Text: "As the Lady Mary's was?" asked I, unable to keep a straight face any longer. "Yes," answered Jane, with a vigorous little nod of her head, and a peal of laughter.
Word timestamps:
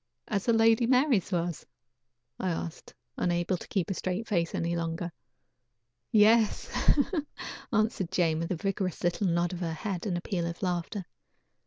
"As 0.27 0.45
the 0.45 0.53
Lady 0.53 0.87
Mary's 0.87 1.31
was?" 1.31 1.67
asked 2.39 2.95
I, 3.19 3.23
unable 3.23 3.55
to 3.55 3.67
keep 3.67 3.91
a 3.91 3.93
straight 3.93 4.25
face 4.27 4.55
any 4.55 4.75
longer. 4.75 5.11
"Yes," 6.11 6.71
answered 7.71 8.09
Jane, 8.11 8.39
with 8.39 8.49
a 8.51 8.55
vigorous 8.55 9.03
little 9.03 9.27
nod 9.27 9.53
of 9.53 9.59
her 9.59 9.73
head, 9.73 10.07
and 10.07 10.17
a 10.17 10.21
peal 10.21 10.47
of 10.47 10.63
laughter. 10.63 11.05